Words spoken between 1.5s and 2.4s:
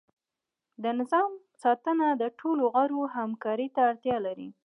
ساتنه د